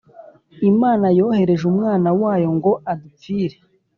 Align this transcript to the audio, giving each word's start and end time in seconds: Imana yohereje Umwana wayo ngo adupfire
Imana 0.71 1.05
yohereje 1.17 1.63
Umwana 1.71 2.09
wayo 2.21 2.49
ngo 2.57 2.71
adupfire 2.91 3.57